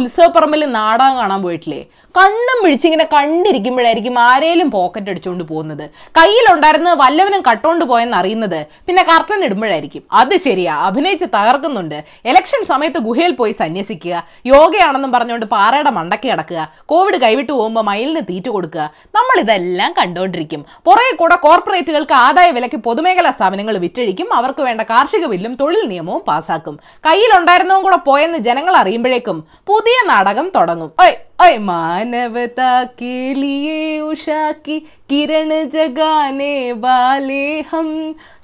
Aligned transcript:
ഉത്സവപ്പറമ്പിൽ 0.00 0.64
നാടകം 0.64 1.16
കാണാൻ 1.16 1.42
പോയിട്ടില്ലേ? 1.42 1.80
കണ്ണും 2.18 2.58
മിഴിച്ചിങ്ങനെ 2.64 3.04
കണ്ടിരിക്കുമ്പോഴായിരിക്കും 3.12 4.18
ആരേലും 4.18 4.70
പോക്കറ്റ് 4.70 5.10
അടിച്ചുകൊണ്ട് 5.10 5.44
പോകുന്നത്. 5.44 5.90
കയ്യിലുണ്ടായിരുന്നത് 6.18 6.98
വല്ലവനും 6.98 7.42
കട്ടോണ്ട് 7.50 7.84
പോയെന്ന് 7.84 8.16
അറിയുന്നത് 8.16 8.66
പിന്നെ 8.86 9.02
കർട്ടൻ 9.02 9.44
ഇടുമ്പോഴായിരിക്കും. 9.44 10.02
അത് 10.12 10.34
ശരിയാ 10.36 10.74
അഭിനയിച്ച് 10.86 11.24
തകർക്കുന്നുണ്ട്. 11.24 11.98
ഇലക്ഷൻ 12.24 12.64
സമയത്ത് 12.66 12.98
ഗുഹയിൽ 12.98 13.32
പോയി 13.32 13.52
സന്യസിക്കുക. 13.52 14.24
യോഗയാണെന്നും 14.46 15.12
പറഞ്ഞുകൊണ്ട് 15.12 15.46
പാറയുടെ 15.46 15.90
മണ്ടയ്ക്ക് 15.90 16.28
കിടക്കുക. 16.30 16.60
കോവിഡ് 16.86 17.20
കൈവിട്ട് 17.24 17.52
പോകുമ്പോൾ 17.52 17.84
മയിലിന് 17.90 18.22
തീറ്റ 18.30 18.48
കൊടുക്കുക. 18.48 18.90
നമ്മൾ 19.16 19.40
ഇതെല്ലാം 19.40 19.94
കണ്ടുകൊണ്ടിരിക്കും 19.98 20.64
പുറകെ 20.84 21.16
കൂടെ 21.16 21.36
കോർപ്പറേറ്റുകൾക്ക് 21.36 22.12
ആദായ 22.12 22.50
വിലയ്ക്ക് 22.50 22.76
പൊതുമേഖലാ 22.76 23.30
സ്ഥാപനങ്ങൾ 23.30 23.78
വിറ്റഴിക്കും. 23.78 24.28
അവർക്ക് 24.34 24.62
വേണ്ട 24.62 24.80
കാർഷിക 24.90 25.26
ബില്ലും 25.26 25.54
തൊഴിൽ 25.54 25.88
നിയമവും 25.88 26.22
പാസാക്കും. 26.28 26.80
കയ്യിലുണ്ടായിരുന്നതും 27.06 27.82
കൂടെ 27.82 27.96
പോയെന്ന് 27.96 28.38
ജനങ്ങൾ 28.38 28.76
അറിയുമ്പോഴേക്കും 28.76 29.38
പുതിയ 29.66 29.89
നാടകം 30.04 30.52
തുടങ്ങും. 30.54 30.92
ഓയ്. 31.00 31.12
ओए 31.39 31.57
मानवता 31.61 32.73
के 32.99 33.33
लिए 33.35 33.99
उषा 34.01 34.51
की 34.65 34.77
किरण 35.09 35.49
जगाने 35.69 36.53
वाले 36.75 37.41
हम 37.63 37.89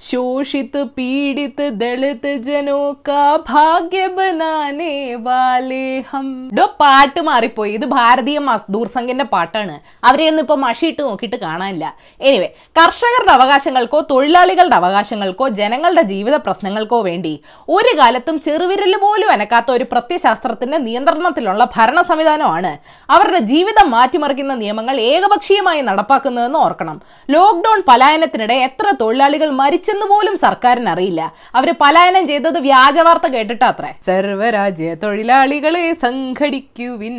शोषित 0.02 0.72
पीड़ित 0.96 1.60
दलित 1.74 2.26
जनों 2.44 2.92
का 3.06 3.22
भाग्य 3.46 4.06
बनाने 4.18 4.94
वाले 5.22 5.82
हम 6.12 6.26
ഡോ 6.54 6.64
പാട്ട് 6.82 7.20
മാറിപ്പോയി 7.26 7.70
ഇത് 7.76 7.86
ഭാരതീയ 7.92 8.38
മസ്ദൂർ 8.46 8.86
സംഘിന്റെ 8.94 9.26
പാട്ടാണ് 9.32 9.74
അവരെ 10.08 10.24
ഒന്നും 10.30 10.44
ഇപ്പൊ 10.44 10.56
മഷിയിട്ട് 10.64 11.02
നോക്കിയിട്ട് 11.02 11.38
കാണാനില്ല 11.44 11.86
എനിവേ 12.20 12.48
കർഷകരുടെ 12.76 13.32
അവകാശങ്ങൾക്കോ 13.32 13.98
തൊഴിലാളികളുടെ 14.10 14.76
അവകാശങ്ങൾക്കോ 14.80 15.46
ജനങ്ങളുടെ 15.60 16.04
ജീവിത 16.12 16.36
പ്രശ്നങ്ങൾക്കോ 16.46 16.98
വേണ്ടി 17.08 17.34
ഒരു 17.68 17.92
കാലത്തും 18.00 18.38
ചെറുവിരൽ 18.46 18.94
പോലും 19.04 19.30
അനക്കാത്ത 19.30 19.70
ഒരു 19.72 19.86
പ്രത്യശാസ്ത്രത്തിന്റെ 19.92 20.80
നിയന്ത്രണത്തിലുള്ള 20.86 21.64
ഭരണ 21.76 22.00
സംവിധാനമാണ് 22.10 22.72
അവരുടെ 23.09 23.39
ജീവിതം 23.51 23.87
മാറ്റിമറിക്കുന്ന 23.91 24.53
നിയമങ്ങൾ 24.55 24.95
ഏകപക്ഷീയമായി 25.11 25.81
നടപ്പാക്കുന്നതെന്ന് 25.81 26.59
ഓർക്കണം. 26.59 26.97
ലോക്ക്ഡൌൺ 27.29 27.79
പലായനത്തിനിടെ 27.89 28.55
എത്ര 28.67 28.87
തൊഴിലാളികൾ 29.01 29.49
മരിച്ചെന്ന് 29.61 30.05
പോലും 30.05 30.35
സർക്കാരിന് 30.37 30.89
അറിയില്ല 30.89 31.21
അവർ 31.55 31.69
പലായനം 31.83 32.25
ചെയ്തത് 32.27 32.59
വ്യാജവാർത്ത 32.59 33.27
കേട്ടിട്ടാത്രേ 33.27 33.91
സർവരാജ്യ 34.09 34.95
തൊഴിലാളികളെ 35.03 35.85
സംഘടിക്കുവിൻ 36.05 37.17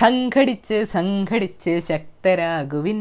സംഘടിച്ച് 0.00 0.78
സംഘടിച്ച് 0.96 1.74
ശക്തരാകുവിൻ 2.26 3.00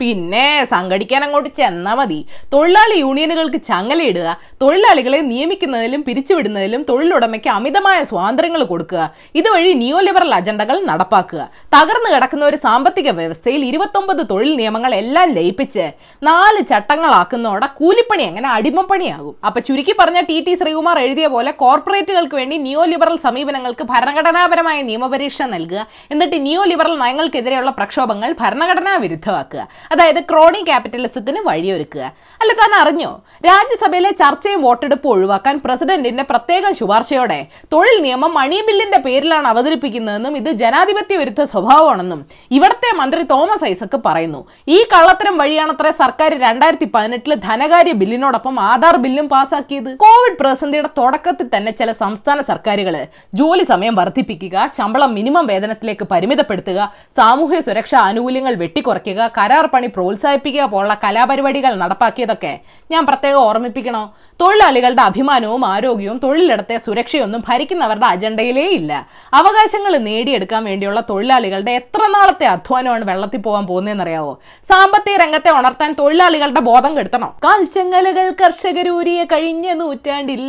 പിന്നെ 0.00 0.46
സംഘടിക്കാൻ 0.72 1.20
അങ്ങോട്ട് 1.24 1.50
ചെന്നാ 1.58 1.92
മതി. 1.98 2.18
തൊഴിലാളി 2.52 2.94
യൂണിയനുകൾക്ക് 3.02 3.58
ചങ്ങലയിടുക 3.68 4.28
തൊഴിലാളികളെ 4.62 5.20
നിയമിക്കുന്നതിലും 5.28 6.00
പിരിച്ചുവിടുന്നതിലും 6.06 6.82
തൊഴിലുടമയ്ക്ക് 6.88 7.50
അമിതമായ 7.56 7.98
സ്വാതന്ത്ര്യങ്ങൾ 8.10 8.62
കൊടുക്കുക. 8.70 9.02
ഇതുവഴി 9.40 9.70
ന്യൂ 9.82 9.98
ലിബറൽ 10.06 10.32
അജണ്ടകൾ 10.38 10.76
നടപ്പാക്കുക. 10.90 11.42
തകർന്നു 11.74 12.08
കിടക്കുന്ന 12.14 12.44
ഒരു 12.50 12.58
സാമ്പത്തിക 12.66 13.10
വ്യവസ്ഥയിൽ 13.18 13.62
ഇരുപത്തൊമ്പത് 13.70 14.22
തൊഴിൽ 14.32 14.50
നിയമങ്ങൾ 14.60 14.94
എല്ലാം 15.02 15.28
ലയിപ്പിച്ച് 15.36 15.86
നാല് 16.28 16.62
ചട്ടങ്ങളാക്കുന്നതോടെ 16.72 17.68
കൂലിപ്പണി 17.80 18.24
എങ്ങനെ 18.30 18.50
അടിമപ്പണിയാകും 18.56 19.36
അപ്പൊ 19.50 19.62
ചുരുക്കി 19.68 19.96
പറഞ്ഞ 20.00 20.22
ടി 20.30 20.38
ടി 20.48 20.54
ശ്രീകുമാർ 20.62 20.98
എഴുതിയ 21.04 21.28
പോലെ 21.36 21.52
കോർപ്പറേറ്റുകൾക്ക് 21.62 22.38
വേണ്ടി 22.40 22.58
ന്യൂ 22.66 22.82
ലിബറൽ 22.94 23.18
സമീപനങ്ങൾക്ക് 23.28 23.86
ഭരണഘടനാപരമായ 23.92 24.80
നിയമപരീക്ഷ 24.90 25.40
നൽകുക. 25.54 25.86
എന്നിട്ട് 26.14 26.38
ന്യൂ 26.48 26.60
ലിബറൽ 26.72 26.96
നയങ്ങൾക്കെതിരെയുള്ള 27.04 27.72
പ്രക്ഷോഭങ്ങൾ 27.80 28.30
ഭരണഘടനാ 28.52 28.94
വിരുദ്ധമാക്കുക. 29.02 29.60
അതായത് 29.92 30.18
ക്രോണി 30.30 30.60
ക്യാപിറ്റലിസത്തിന് 30.68 31.40
വഴിയൊരുക്കുക. 31.46 32.02
അല്ല 32.40 32.52
താൻ 32.60 32.72
അറിഞ്ഞോ? 32.80 33.10
രാജ്യസഭയിലെ 33.46 34.10
ചർച്ചയും 34.20 34.60
വോട്ടെടുപ്പും 34.62 35.10
ഒഴിവാക്കാൻ 35.12 35.54
പ്രസിഡന്റിന്റെ 35.64 36.24
പ്രത്യേക 36.30 36.72
ശുപാർശയോടെ 36.78 37.38
തൊഴിൽ 37.72 37.96
നിയമം 38.06 38.32
മണി 38.34 38.58
ബില്ലിന്റെ 38.66 38.98
പേരിലാണ് 39.06 39.48
അവതരിപ്പിക്കുന്നതെന്നും 39.52 40.34
ഇത് 40.40 40.50
ജനാധിപത്യ 40.62 41.16
വിരുദ്ധ 41.20 41.42
സ്വഭാവമാണെന്നും 41.52 42.20
ഇവിടത്തെ 42.56 42.90
മന്ത്രി 43.00 43.22
തോമസ് 43.32 43.64
ഐസക്ക് 43.70 44.00
പറയുന്നു. 44.06 44.40
ഈ 44.76 44.78
കള്ളത്തരം 44.92 45.36
വഴിയാണത്രേ 45.42 45.92
സർക്കാർ 46.02 46.30
രണ്ടായിരത്തി 46.46 46.88
പതിനെട്ടിൽ 46.94 47.34
ധനകാര്യ 47.48 47.94
ബില്ലിനോടൊപ്പം 48.02 48.60
ആധാർ 48.70 48.96
ബില്ലും 49.06 49.28
പാസാക്കിയത്? 49.34 49.90
കോവിഡ് 50.04 50.38
പ്രതിസന്ധിയുടെ 50.40 50.90
തുടക്കത്തിൽ 51.00 51.48
തന്നെ 51.56 51.72
ചില 51.80 51.92
സംസ്ഥാന 52.04 52.40
സർക്കാരുകൾ 52.50 52.96
ജോലി 53.40 53.66
സമയം 53.72 53.96
വർദ്ധിപ്പിക്കുക 54.00 54.66
ശമ്പളം 54.78 55.10
മിനിമം 55.18 55.46
വേതനത്തിലേക്ക് 55.52 56.04
പരിമിതപ്പെടുത്തുക 56.12 56.80
സാമൂഹ്യ 57.20 57.60
സുരക്ഷാ 57.68 57.98
ആനുകൂല്യങ്ങൾ 58.42 58.54
വെട്ടിക്കുറയ്ക്കുക 58.62 59.30
കരാർ 59.38 59.64
പണി 59.72 59.88
പ്രോത്സാഹിപ്പിക്കുക 59.94 60.64
പോലുള്ള 60.72 60.94
കലാപരിപാടികൾ 61.04 61.72
നടപ്പാക്കിയതൊക്കെ 61.82 62.52
ഞാൻ 62.90 63.02
പ്രത്യേകം 63.06 63.40
ഓർമ്മിപ്പിക്കണോ? 63.48 64.02
തൊഴിലാളികളുടെ 64.40 65.02
അഭിമാനവും 65.02 65.62
ആരോഗ്യവും 65.72 66.18
തൊഴിലിടത്തെ 66.22 66.76
സുരക്ഷയൊന്നും 66.84 67.40
ഭരിക്കുന്നവരുടെ 67.48 68.06
അജണ്ടയിലേ 68.06 68.66
ഇല്ല. 68.78 68.92
അവകാശങ്ങൾ 69.34 69.92
നേടിയെടുക്കാൻ 70.08 70.62
വേണ്ടിയുള്ള 70.64 71.00
തൊഴിലാളികളുടെ 71.10 71.72
എത്ര 71.80 72.02
നാളത്തെ 72.14 72.46
അധ്വാനമാണ് 72.54 73.04
വെള്ളത്തിൽ 73.10 73.40
പോകാൻ 73.46 73.64
പോകുന്നതെന്നറിയാവോ? 73.70 74.32
സാമ്പത്തിക 74.70 75.16
രംഗത്തെ 75.22 75.50
ഉണർത്താൻ 75.58 75.90
തൊഴിലാളികളുടെ 75.98 76.62
ബോധം 76.70 76.92
കെടുത്തണം. 76.96 77.30
കാൽച്ചങ്ങലകൾ 77.44 78.26
കർഷകരൂരിയ 78.40 79.22
കഴിഞ്ഞ 79.32 79.72
നൂറ്റാണ്ടിൽ 79.82 80.44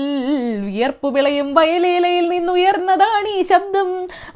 വിയർപ്പ് 0.66 1.10
വിളയും 1.16 1.50
വയലേലയിൽ 1.54 2.28
നിന്നുയർന്നതാണ് 2.30 3.30
ഈ 3.38 3.42
ശബ്ദം. 3.52 3.90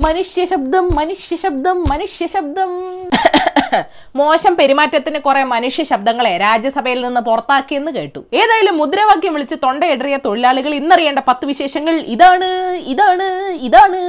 മനുഷ്യ 0.05 0.45
ശബ്ദം 0.45 0.85
മനുഷ്യ 0.99 1.35
ശബ്ദം 1.45 1.77
മനുഷ്യ 1.89 2.25
ശബ്ദം. 2.35 2.71
മോശം 4.21 4.53
പെരുമാറ്റത്തിന് 4.59 5.19
കുറെ 5.27 5.43
മനുഷ്യ 5.53 5.83
ശബ്ദങ്ങളെ 5.91 6.33
രാജ്യസഭയിൽ 6.37 7.01
നിന്ന് 7.05 7.21
പുറത്താക്കിയെന്ന് 7.29 7.91
കേട്ടു. 7.97 8.21
ഏതായാലും 8.41 8.77
മുദ്രാവാക്യം 8.81 9.33
വിളിച്ച് 9.37 9.57
തൊണ്ടയിടറിയ 9.65 10.17
തൊഴിലാളികൾ 10.27 10.73
ഇന്നറിയേണ്ട 10.81 11.23
പത്ത് 11.29 11.45
വിശേഷങ്ങൾ 11.51 11.97
ഇതാണ് 12.15 12.49
ഇതാണ് 12.93 13.27
ഇതാണ്. 13.69 14.01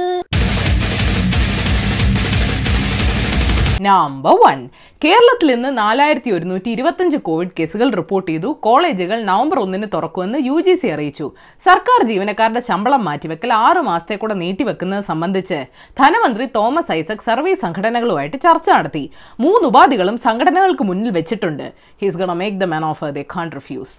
നമ്പർ 3.85 4.35
വൺ 4.43 4.59
കേരളത്തിൽ 5.03 5.49
ഇന്ന് 5.53 5.69
നാലായിരത്തി 5.81 6.29
ഒരുന്നൂറ്റി 6.35 6.69
ഇരുപത്തഞ്ച് 6.75 7.17
കോവിഡ് 7.27 7.53
കേസുകൾ 7.57 7.87
റിപ്പോർട്ട് 7.99 8.27
ചെയ്തു. 8.31 8.49
കോളേജുകൾ 8.65 9.19
നവംബർ 9.29 9.57
ഒന്നിന് 9.63 9.87
തുറക്കുമെന്ന് 9.93 10.39
യു 10.47 10.57
ജി 10.65 10.73
സി 10.81 10.89
അറിയിച്ചു. 10.95 11.27
സർക്കാർ 11.67 11.99
ജീവനക്കാരുടെ 12.09 12.61
ശമ്പളം 12.69 13.03
മാറ്റിവെക്കൽ 13.09 13.53
ആറ് 13.67 13.83
മാസത്തെ 13.89 14.17
കൂടെ 14.23 14.37
നീട്ടിവെക്കുന്നത് 14.43 15.05
സംബന്ധിച്ച് 15.11 15.59
ധനമന്ത്രി 16.01 16.47
തോമസ് 16.57 16.93
ഐസക് 16.99 17.25
സർവീസ് 17.29 17.63
സംഘടനകളുമായിട്ട് 17.65 18.37
ചർച്ച 18.47 18.69
നടത്തി. 18.77 19.05
മൂന്ന് 19.45 19.65
ഉപാധികളും 19.71 20.19
സംഘടനകൾക്ക് 20.27 20.85
മുന്നിൽ 20.91 21.11
വെച്ചിട്ടുണ്ട്. 21.19 21.65
His 22.03 22.21
gonna 22.23 22.33
make 22.43 22.61
the 22.65 22.71
man 22.75 22.85
of 22.91 23.11
they 23.17 23.25
can't 23.35 23.49
refuse 23.59 23.95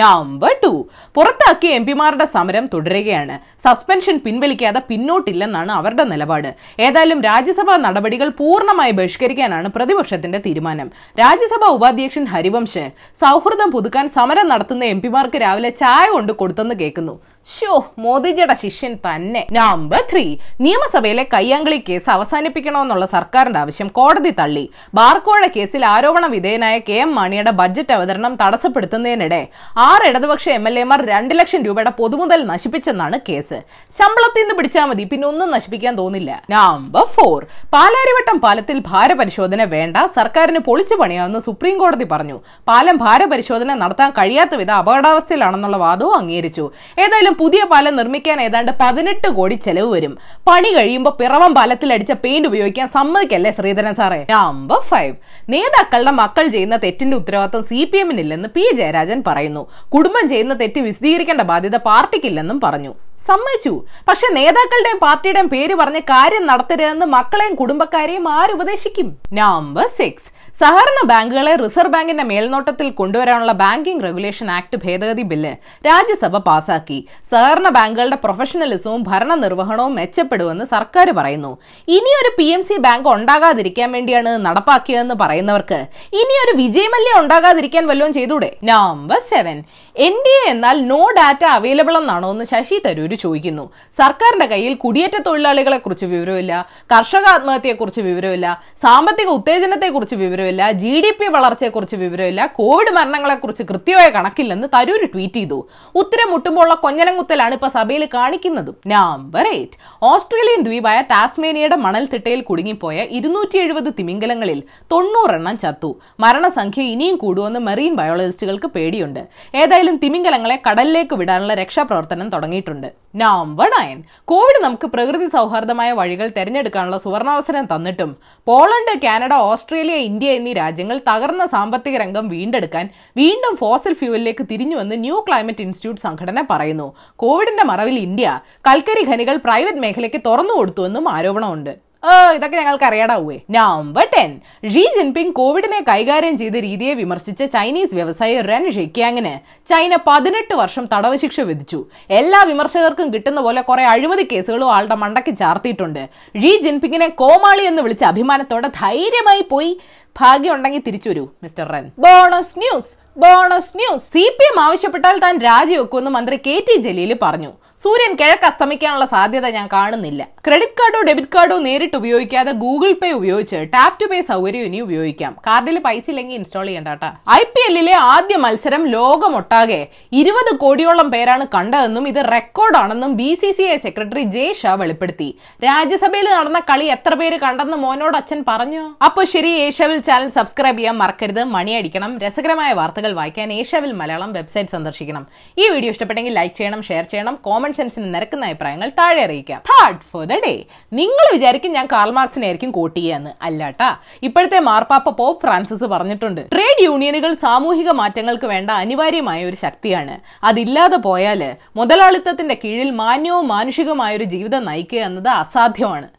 number 0.00 0.52
two 0.62 0.70
പുറത്താക്കിയ 1.16 1.76
എം 1.78 1.84
പിമാരുടെ 1.88 2.24
സമരം 2.34 2.64
തുടരുകയാണ്. 2.72 3.34
സസ്പെൻഷൻ 3.64 4.16
പിൻവലിക്കാതെ 4.24 4.80
പിന്നോട്ടില്ലെന്നാണ് 4.88 5.72
അവരുടെ 5.72 6.04
നിലപാട്. 6.12 6.48
ഏതായാലും 6.86 7.20
രാജ്യസഭാ 7.28 7.76
നടപടികൾ 7.76 8.28
പൂർണമായി 8.40 8.92
ബഹിഷ്കരിക്കാനാണ് 8.98 9.68
പ്രതിപക്ഷത്തിന്റെ 9.76 10.38
തീരുമാനം. 10.46 10.88
രാജ്യസഭാ 11.22 11.68
ഉപാധ്യക്ഷൻ 11.76 12.26
ഹരിവംശ് 12.34 12.84
സൗഹൃദം 13.22 13.70
പുതുക്കാൻ 13.76 14.08
സമരം 14.18 14.48
നടത്തുന്ന 14.48 14.84
എം 14.94 15.00
പിമാർക്ക് 15.00 15.40
രാവിലെ 15.46 15.70
ചായ 15.82 16.06
കൊണ്ട് 16.16 16.32
കൊടുത്തെന്ന് 16.32 16.76
കേൾക്കുന്നു. 16.82 17.16
ഷോ 17.56 17.74
മോദിജിയുടെ 18.04 18.54
ശിഷ്യൻ 18.62 18.94
തന്നെ. 19.04 19.42
നമ്പർ 19.56 20.00
ത്രീ 20.10 20.24
നിയമസഭയിലെ 20.64 21.22
കയ്യാങ്കളി 21.34 21.78
കേസ് 21.86 22.08
അവസാനിപ്പിക്കണമെന്നുള്ള 22.14 23.04
സർക്കാരിന്റെ 23.12 23.60
ആവശ്യം 23.60 23.88
കോടതി 23.98 24.32
തള്ളി. 24.40 24.64
ബാർക്കോഴ 24.98 25.46
കേസിൽ 25.54 25.82
ആരോപണ 25.92 26.26
വിധേയനായ 26.34 26.78
കെ 26.88 26.96
എം 27.04 27.10
മാണിയുടെ 27.18 27.52
ബജറ്റ് 27.60 27.94
അവതരണം 27.96 28.32
തടസ്സപ്പെടുത്തുന്നതിനിടെ 28.42 29.40
ആറ് 29.86 30.08
ഇടതുപക്ഷ 30.10 30.48
എം 30.56 30.66
എൽ 30.70 30.76
എമാർ 30.82 31.02
രണ്ട് 31.12 31.32
ലക്ഷം 31.40 31.62
രൂപയുടെ 31.68 31.92
പൊതുമുതൽ 32.00 32.42
നശിപ്പിച്ചെന്നാണ് 32.50 33.18
കേസ്. 33.28 33.58
ശമ്പളത്തിൽ 33.98 34.42
നിന്ന് 34.42 34.56
പിടിച്ചാൽ 34.58 34.86
മതി 34.90 35.06
പിന്നെ 35.12 35.26
ഒന്നും 35.28 35.50
നശിപ്പിക്കാൻ 35.56 35.96
തോന്നില്ല. 36.02 36.30
നമ്പർ 36.56 37.06
ഫോർ 37.16 37.40
പാലാരിവട്ടം 37.76 38.38
പാലത്തിൽ 38.44 38.78
ഭാരപരിശോധന 38.90 39.64
വേണ്ട 39.76 39.96
സർക്കാരിന് 40.18 40.62
പൊളിച്ചു 40.68 40.94
പണിയാമെന്ന് 40.94 41.42
സുപ്രീം 41.48 41.78
കോടതി 41.78 42.08
പറഞ്ഞു. 42.12 42.38
പാലം 42.68 42.98
ഭാരപരിശോധന 43.06 43.74
നടത്താൻ 43.84 44.10
കഴിയാത്ത 44.20 44.54
വിധ 44.54 44.70
അപകടാവസ്ഥയിലാണെന്നുള്ള 44.82 45.80
വാദവും 45.86 46.16
അംഗീകരിച്ചു. 46.20 46.66
ഏതായാലും 47.04 47.36
പുതിയ 47.40 47.62
പാലം 47.72 47.94
നിർമ്മിക്കാൻ 47.98 48.38
ഏതാണ്ട് 48.46 48.72
പതിനെട്ട് 48.80 49.28
കോടി 49.38 49.56
ചെലവ് 49.66 49.90
വരും. 49.94 50.14
പണി 50.48 50.70
കഴിയുമ്പോൾ 50.76 51.14
പിറവം 51.20 51.52
പാലത്തിൽ 51.58 51.92
അടിച്ച 51.94 52.12
പെയിന്റ് 52.24 52.48
ഉപയോഗിക്കാൻ 52.50 52.86
സമ്മതിക്കല്ലേ 52.96 53.50
ശ്രീധരൻ 53.58 53.94
സാറേ? 54.00 54.20
നമ്പർ 54.36 54.80
ഫൈവ് 54.90 55.14
നേതാക്കളുടെ 55.54 56.14
മക്കൾ 56.22 56.46
ചെയ്യുന്ന 56.54 56.78
തെറ്റിന്റെ 56.84 57.16
ഉത്തരവാദിത്വം 57.20 57.66
സി 57.70 57.80
പി 57.90 57.98
എമ്മിനില്ലെന്ന് 58.04 58.48
പി 58.56 58.64
ജയരാജൻ 58.80 59.20
പറയുന്നു. 59.28 59.62
കുടുംബം 59.94 60.24
ചെയ്യുന്ന 60.32 60.56
തെറ്റ് 60.62 60.80
വിശദീകരിക്കേണ്ട 60.88 61.44
ബാധ്യത 61.52 61.78
പാർട്ടിക്കില്ലെന്നും 61.90 62.60
പറഞ്ഞു. 62.66 62.94
സമ്മതിച്ചു. 63.28 63.72
പക്ഷെ 64.08 64.26
നേതാക്കളുടെയും 64.38 64.98
പാർട്ടിയുടെയും 65.06 65.48
പേര് 65.54 65.74
പറഞ്ഞ് 65.80 66.02
കാര്യം 66.10 66.44
നടത്തരുതെന്ന് 66.50 67.06
മക്കളെയും 67.16 67.54
കുടുംബക്കാരെയും 67.60 68.26
ആരുപദേശിക്കും 68.38 69.08
നമ്പർ 69.40 69.86
സിക്സ് 69.98 70.28
സഹകരണ 70.60 71.00
ബാങ്കുകളെ 71.10 71.50
റിസർവ് 71.60 71.92
ബാങ്കിന്റെ 71.92 72.24
മേൽനോട്ടത്തിൽ 72.28 72.86
കൊണ്ടുവരാനുള്ള 73.00 73.52
ബാങ്കിംഗ് 73.60 74.04
റെഗുലേഷൻ 74.06 74.48
ആക്ട് 74.54 74.76
ഭേദഗതി 74.84 75.24
ബില്ല് 75.30 75.52
രാജ്യസഭ 75.86 76.36
പാസാക്കി. 76.48 76.96
സഹകരണ 77.30 77.68
ബാങ്കുകളുടെ 77.76 78.18
പ്രൊഫഷണലിസവും 78.24 79.02
ഭരണ 79.10 79.32
നിർവഹണവും 79.42 79.92
മെച്ചപ്പെടുമെന്ന് 79.98 80.64
സർക്കാർ 80.74 81.08
പറയുന്നു. 81.18 81.52
ഇനിയൊരു 81.96 82.30
പി 82.38 82.46
എം 82.54 82.62
സി 82.68 82.78
ബാങ്ക് 82.86 83.08
ഉണ്ടാകാതിരിക്കാൻ 83.08 83.92
വേണ്ടിയാണ് 83.96 84.32
നടപ്പാക്കിയതെന്ന് 84.46 85.16
പറയുന്നവർക്ക് 85.22 85.80
ഇനിയൊരു 86.22 86.54
വിജയമല്യ 86.62 87.12
ഉണ്ടാകാതിരിക്കാൻ 87.22 87.86
വല്ലതും 87.90 88.16
ചെയ്തൂടെ? 88.18 88.50
Number 88.72 89.20
seven 89.32 89.58
N 90.06 90.14
D 90.24 90.32
A 90.40 90.42
എന്നാൽ 90.50 90.76
നോ 90.88 90.98
ഡാറ്റ 91.16 91.44
അവൈലബിൾ 91.44 91.94
എന്നാണോ 91.98 92.28
എന്ന് 92.32 92.44
ശശി 92.50 92.76
തരൂര് 92.84 93.16
ചോദിക്കുന്നു. 93.22 93.64
സർക്കാരിന്റെ 93.98 94.46
കയ്യിൽ 94.52 94.74
കുടിയേറ്റ 94.74 95.16
തൊഴിലാളികളെ 95.26 95.78
കുറിച്ച് 95.78 96.06
വിവരമില്ല 96.12 96.52
കർഷക 96.92 97.26
ആത്മഹത്യയെക്കുറിച്ച് 97.34 98.02
വിവരമില്ല 98.08 98.48
സാമ്പത്തിക 98.82 99.28
ഉത്തേജനത്തെക്കുറിച്ച് 99.38 100.16
വിവരമില്ല 100.20 100.68
ജി 100.82 100.92
ഡി 101.04 101.10
പി 101.20 101.28
വളർച്ചയെക്കുറിച്ച് 101.36 101.96
വിവരമില്ല 102.02 102.44
കോവിഡ് 102.58 102.92
മരണങ്ങളെക്കുറിച്ച് 102.98 103.66
കൃത്യമായ 103.70 104.08
കണക്കില്ലെന്ന് 104.16 104.68
തരൂര് 104.74 105.08
ട്വീറ്റ് 105.14 105.40
ചെയ്തു. 105.40 105.58
ഉത്തരം 106.02 106.30
മുട്ടുമ്പോഴുള്ള 106.32 106.76
കൊഞ്ഞനങ്ങുത്തലാണ് 106.84 107.56
ഇപ്പൊ 107.58 107.70
സഭയിൽ 107.78 108.04
കാണിക്കുന്നത്. 108.14 108.70
നമ്പർ 108.94 109.48
എയ്റ്റ് 109.56 109.80
ഓസ്ട്രേലിയൻ 110.12 110.62
ദ്വീപായ 110.68 111.00
ടാസ്മേനിയയുടെ 111.10 111.76
മണൽത്തിട്ടയിൽ 111.86 112.42
കുടുങ്ങിപ്പോയ 112.42 113.06
ഇരുന്നൂറ്റി 113.18 113.58
എഴുപത് 113.64 113.90
തിമിംഗലങ്ങളിൽ 113.98 114.62
തൊണ്ണൂറെണ്ണം 114.92 115.58
ചത്തു. 115.58 115.92
മരണസംഖ്യ 116.20 116.88
ഇനിയും 116.94 117.18
കൂടുമെന്ന് 117.24 117.60
മെറീൻ 117.68 117.92
ബയോളജിസ്റ്റുകൾക്ക് 117.94 118.70
പേടിയുണ്ട്. 118.78 119.22
ഏതായാലും 119.54 119.86
തിമിംഗലങ്ങളെ 119.96 120.62
കടലിലേക്ക് 120.70 121.16
വിടാനുള്ള 121.16 121.54
രക്ഷാപ്രവർത്തനം 121.54 122.28
തുടങ്ങിയിട്ടുണ്ട്. 122.28 122.92
നമ്പർ 123.16 123.70
നയൻ 123.78 124.02
കോവിഡ് 124.24 124.64
നമുക്ക് 124.64 124.86
പ്രകൃതി 124.86 125.26
സൗഹാർദ്ദമായ 125.26 125.92
വഴികൾ 125.92 126.30
തെരഞ്ഞെടുക്കാനുള്ള 126.36 126.96
സുവർണാവസരം 126.96 127.64
തന്നിട്ടും 127.64 128.16
പോളണ്ട് 128.44 128.98
കാനഡ 129.04 129.34
ഓസ്ട്രേലിയ 129.34 129.94
ഇന്ത്യ 129.94 130.30
എന്നീ 130.30 130.52
രാജ്യങ്ങൾ 130.52 131.00
തകർന്ന 131.08 131.46
സാമ്പത്തിക 131.46 131.96
രംഗം 131.96 132.28
വീണ്ടെടുക്കാൻ 132.28 132.88
വീണ്ടും 133.16 133.56
ഫോസൽ 133.56 133.94
ഫ്യൂവലിലേക്ക് 133.94 134.46
തിരിഞ്ഞുവെന്ന് 134.50 135.04
ന്യൂ 135.04 135.24
ക്ലൈമറ്റ് 135.28 135.60
ഇൻസ്റ്റിറ്റ്യൂട്ട് 135.60 136.00
സംഘടന 136.00 136.44
പറയുന്നു. 136.50 136.94
കോവിഡിന്റെ 137.16 137.64
മറവിൽ 137.64 137.98
ഇന്ത്യ 137.98 138.40
കൽക്കരി 138.68 139.10
ഖനികൾ 139.10 139.36
പ്രൈവറ്റ് 139.36 139.78
മേഖലയ്ക്ക് 139.78 140.22
തുറന്നു 140.26 140.54
കൊടുത്തുവെന്നും 140.54 141.08
ആരോപണമുണ്ട്. 141.08 141.87
ഇതൊക്കെ 142.36 142.56
ഞങ്ങൾക്ക് 142.60 142.86
അറിയാടാവേ 142.88 143.36
നമ്പർ 143.56 144.04
ടെൻ 144.12 144.30
ഷീ 144.72 144.82
ജിൻപിങ് 144.96 145.32
കോവിഡിനെ 145.38 145.80
കൈകാര്യം 145.88 146.34
ചെയ്ത 146.40 146.56
രീതിയെ 146.66 146.92
വിമർശിച്ച 147.00 147.42
ചൈനീസ് 147.54 147.96
വ്യവസായി 147.98 148.36
റെൻ 148.50 148.64
ഷെക്യാങ്ങിന് 148.76 149.34
ചൈന 149.70 149.98
പതിനെട്ട് 150.08 150.54
വർഷം 150.60 150.84
തടവ് 150.92 151.16
ശിക്ഷ 151.22 151.38
വിധിച്ചു. 151.50 151.80
എല്ലാ 152.20 152.40
വിമർശകർക്കും 152.50 153.08
കിട്ടുന്ന 153.14 153.42
പോലെ 153.46 153.62
കുറെ 153.70 153.86
അഴിമതി 153.94 154.26
കേസുകളും 154.32 154.70
ആളുടെ 154.76 154.98
മണ്ടയ്ക്ക് 155.02 155.34
ചാർത്തിയിട്ടുണ്ട്. 155.42 156.02
ഷീ 156.42 156.52
ജിൻപിങ്ങിനെ 156.66 157.08
കോമാളി 157.22 157.66
എന്ന് 157.72 157.82
വിളിച്ച 157.86 158.04
അഭിമാനത്തോടെ 158.12 158.70
ധൈര്യമായി 158.82 159.44
പോയി 159.54 159.72
ഭാഗ്യം 160.16 160.52
ഉണ്ടെങ്കിൽ 160.56 160.82
തിരിച്ചു 160.86 161.10
വരൂ 161.10 161.26
mister 161.46 161.66
Wren 161.74 161.84
bonus 162.06 162.56
news 162.62 162.92
bonus 163.22 163.72
news 163.78 164.04
C 164.14 164.22
P 164.38 164.44
M 164.48 164.58
ആവശ്യപ്പെട്ടാൽ 164.64 165.16
താൻ 165.22 165.36
രാജിവെക്കുമെന്ന് 165.46 166.10
മന്ത്രി 166.16 166.36
കെ 166.44 166.56
ടി 166.66 166.74
ജലീൽ 166.84 167.12
പറഞ്ഞു. 167.22 167.50
സൂര്യൻ 167.82 168.12
കിഴക്ക് 168.20 168.46
അസ്തമിക്കാനുള്ള 168.48 169.04
സാധ്യത 169.12 169.46
ഞാൻ 169.56 169.66
കാണുന്നില്ല. 169.74 170.22
ക്രെഡിറ്റ് 170.46 170.76
കാർഡോ 170.78 171.00
ഡെബിറ്റ് 171.08 171.32
കാർഡോ 171.34 171.56
നേരിട്ട് 171.66 171.96
ഉപയോഗിക്കാതെ 172.00 172.52
ഗൂഗിൾ 172.62 172.92
പേ 173.00 173.08
ഉപയോഗിച്ച് 173.18 173.58
ടാപ് 173.74 173.98
ടു 174.00 174.06
പേ 174.12 174.18
സൗകര്യം 174.30 174.64
ഇനി 174.68 174.78
ഉപയോഗിക്കാം. 174.86 175.32
കാർഡിൽ 175.46 175.76
പൈസ 175.86 176.04
ഇല്ലെങ്കിൽ 176.12 176.36
ഇൻസ്റ്റാൾ 176.38 176.66
ചെയ്യണ്ട 176.70 177.10
ഐ 177.38 177.42
പി 177.54 177.62
എല്ലിലെ 177.68 177.94
ആദ്യ 178.14 178.36
മത്സരം 178.44 178.84
ലോകമൊട്ടാകെ 178.96 179.80
ഇരുപത് 180.20 180.50
കോടിയോളം 180.62 181.10
പേരാണ് 181.14 181.46
കണ്ടതെന്നും 181.54 182.06
ഇത് 182.12 182.20
റെക്കോർഡാണെന്നും 182.36 183.12
B 183.20 183.30
C 183.42 183.50
C 183.58 183.66
I 183.74 183.76
secretary 183.86 184.24
Jay 184.36 184.46
Shah 184.60 184.72
വെളിപ്പെടുത്തി. 184.82 185.28
രാജ്യസഭയിൽ 185.68 186.28
നടന്ന 186.38 186.62
കളി 186.70 186.88
എത്ര 186.96 187.14
പേര് 187.22 187.38
കണ്ടെന്ന് 187.46 187.78
മോനോട് 187.84 188.18
അച്ഛൻ 188.22 188.42
പറഞ്ഞു. 188.50 188.84
അപ്പോൾ 189.08 189.26
ശരി 189.34 189.52
ഏഷ്യാവിൽ 189.66 190.00
ചാനൽ 190.10 190.30
സബ്സ്ക്രൈബ് 190.38 190.78
ചെയ്യാൻ 190.82 190.98
മറക്കരുത്. 191.04 191.42
മണിയടിക്കണം 191.56 192.18
രസകരമായ 192.26 192.72
വാർത്തകൾ 192.82 193.07
വായിക്കാൻ 193.12 193.52
ഏഷ്യാവിൽ 193.52 193.92
മലയാളം 193.92 194.32
വെബ്സൈറ്റ് 194.32 194.70
സന്ദർശിക്കണം. 194.70 195.26
ഈ 195.58 195.68
വീഡിയോ 195.68 195.90
ഇഷ്ടപ്പെട്ടെങ്കിൽ 195.90 196.34
ലൈക്ക് 196.34 196.54
ചെയ്യണം 196.54 196.82
ഷെയർ 196.82 197.04
ചെയ്യണം 197.04 197.34
കോമൺ 197.34 197.72
സെൻസിന് 197.72 198.14
നിരക്കുന്ന 198.14 198.46
അഭിപ്രായങ്ങൾ 198.46 198.88
താഴെ 198.98 199.22
അറിയിക്കാം. 199.24 199.62
ഹാർഡ് 199.70 199.98
ഫോർ 200.12 200.24
ദ 200.24 200.32
ഡേ 200.46 200.64
നിങ്ങൾ 200.92 201.34
വിചാരിക്കും 201.34 201.72
ഞാൻ 201.72 201.86
കാൾ 201.86 202.10
മാർക്സിനെ 202.10 202.44
ആയിരിക്കും 202.44 202.70
കോട്ട് 202.70 203.00
ചെയ്യാന്ന് 203.00 203.30
അല്ലാട്ടാ. 203.42 203.96
ഇപ്പോഴത്തെ 204.22 204.58
മാർപ്പാപ്പ 204.58 205.08
പോപ്പ് 205.08 205.42
ഫ്രാൻസിസ് 205.42 205.84
പറഞ്ഞിട്ടുണ്ട് 205.84 206.40
ട്രേഡ് 206.52 206.84
യൂണിയനുകൾ 206.84 207.34
സാമൂഹിക 207.34 207.90
മാറ്റങ്ങൾക്ക് 207.90 208.44
വേണ്ട 208.44 208.70
അനിവാര്യമായ 208.70 209.44
ഒരു 209.44 209.56
ശക്തിയാണ്. 209.56 210.20
അതില്ലാതെ 210.44 210.96
പോയാൽ 210.96 211.56
മുതലാളിത്തത്തിന്റെ 211.76 212.58
കീഴിൽ 212.64 212.90
മാന്യവും 212.90 213.48
മാനുഷികമായ 213.48 214.16
ഒരു 214.16 214.24
ജീവിതം 214.24 214.64
നയിക്കുക 214.64 214.98
എന്നത് 214.98 215.28
അസാധ്യമാണ്. 215.28 216.17